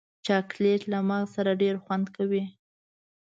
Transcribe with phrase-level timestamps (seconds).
[0.25, 2.43] چاکلېټ له مغز سره ډېر خوند کوي.